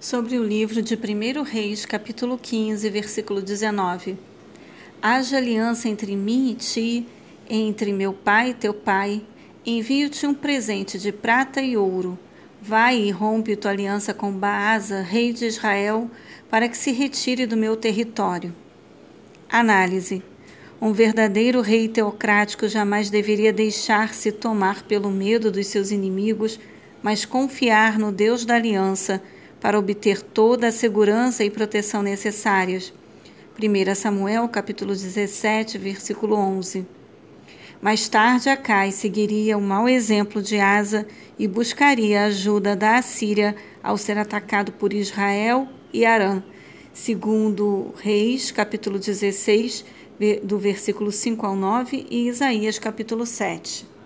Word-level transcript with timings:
sobre 0.00 0.38
o 0.38 0.44
livro 0.44 0.80
de 0.80 0.94
1 0.94 1.42
Reis, 1.42 1.84
capítulo 1.84 2.38
15, 2.38 2.88
versículo 2.88 3.42
19. 3.42 4.16
Haja 5.02 5.38
aliança 5.38 5.88
entre 5.88 6.14
mim 6.14 6.52
e 6.52 6.54
ti, 6.54 7.06
entre 7.50 7.92
meu 7.92 8.12
pai 8.12 8.50
e 8.50 8.54
teu 8.54 8.72
pai. 8.72 9.22
Envio-te 9.66 10.24
um 10.24 10.32
presente 10.32 10.98
de 11.00 11.10
prata 11.10 11.60
e 11.60 11.76
ouro. 11.76 12.16
Vai 12.62 12.96
e 12.96 13.10
rompe 13.10 13.56
tua 13.56 13.72
aliança 13.72 14.14
com 14.14 14.30
Baasa, 14.30 15.00
rei 15.00 15.32
de 15.32 15.46
Israel, 15.46 16.08
para 16.48 16.68
que 16.68 16.78
se 16.78 16.92
retire 16.92 17.44
do 17.44 17.56
meu 17.56 17.76
território. 17.76 18.54
Análise. 19.48 20.22
Um 20.80 20.92
verdadeiro 20.92 21.60
rei 21.60 21.88
teocrático 21.88 22.68
jamais 22.68 23.10
deveria 23.10 23.52
deixar-se 23.52 24.30
tomar 24.30 24.84
pelo 24.84 25.10
medo 25.10 25.50
dos 25.50 25.66
seus 25.66 25.90
inimigos, 25.90 26.60
mas 27.02 27.24
confiar 27.24 27.98
no 27.98 28.12
Deus 28.12 28.44
da 28.44 28.54
aliança 28.54 29.20
para 29.60 29.78
obter 29.78 30.22
toda 30.22 30.68
a 30.68 30.72
segurança 30.72 31.44
e 31.44 31.50
proteção 31.50 32.02
necessárias. 32.02 32.92
1 33.60 33.94
Samuel 33.94 34.48
capítulo 34.48 34.92
17, 34.92 35.78
versículo 35.78 36.36
11. 36.36 36.86
Mais 37.80 38.08
tarde, 38.08 38.48
Acai 38.48 38.90
seguiria 38.90 39.56
o 39.56 39.60
mau 39.60 39.88
exemplo 39.88 40.42
de 40.42 40.58
Asa 40.58 41.06
e 41.38 41.46
buscaria 41.46 42.22
a 42.22 42.26
ajuda 42.26 42.74
da 42.74 42.96
Assíria 42.96 43.54
ao 43.82 43.96
ser 43.96 44.18
atacado 44.18 44.72
por 44.72 44.92
Israel 44.92 45.68
e 45.92 46.04
Arã. 46.04 46.42
Segundo 46.92 47.94
Reis, 47.96 48.50
capítulo 48.50 48.98
16, 48.98 49.84
do 50.42 50.58
versículo 50.58 51.12
5 51.12 51.46
ao 51.46 51.54
9, 51.54 52.06
e 52.10 52.26
Isaías, 52.26 52.78
capítulo 52.78 53.24
7. 53.24 53.97